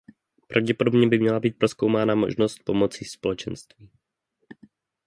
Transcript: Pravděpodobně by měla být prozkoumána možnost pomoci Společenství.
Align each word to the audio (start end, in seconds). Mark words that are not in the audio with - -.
Pravděpodobně 0.47 1.07
by 1.07 1.19
měla 1.19 1.39
být 1.39 1.57
prozkoumána 1.57 2.15
možnost 2.15 2.63
pomoci 2.63 3.05
Společenství. 3.05 3.89